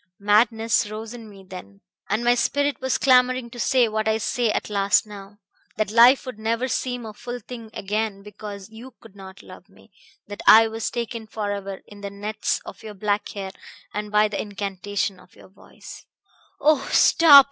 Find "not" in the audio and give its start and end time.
9.15-9.43